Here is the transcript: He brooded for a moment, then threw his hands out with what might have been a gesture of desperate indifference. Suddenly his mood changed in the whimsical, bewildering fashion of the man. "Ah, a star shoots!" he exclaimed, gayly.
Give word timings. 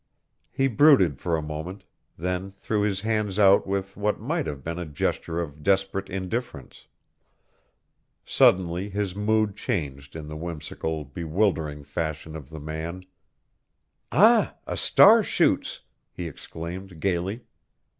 He 0.49 0.67
brooded 0.67 1.19
for 1.19 1.37
a 1.37 1.43
moment, 1.43 1.83
then 2.17 2.53
threw 2.53 2.81
his 2.81 3.01
hands 3.01 3.37
out 3.37 3.67
with 3.67 3.95
what 3.95 4.19
might 4.19 4.47
have 4.47 4.63
been 4.63 4.79
a 4.79 4.85
gesture 4.87 5.39
of 5.39 5.61
desperate 5.61 6.09
indifference. 6.09 6.87
Suddenly 8.25 8.89
his 8.89 9.15
mood 9.15 9.55
changed 9.55 10.15
in 10.15 10.25
the 10.25 10.35
whimsical, 10.35 11.05
bewildering 11.05 11.83
fashion 11.83 12.35
of 12.35 12.49
the 12.49 12.59
man. 12.59 13.03
"Ah, 14.11 14.55
a 14.65 14.75
star 14.75 15.21
shoots!" 15.21 15.81
he 16.11 16.27
exclaimed, 16.27 16.99
gayly. 16.99 17.45